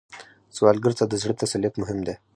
[0.55, 2.15] سوالګر ته د زړه تسلیت مهم دی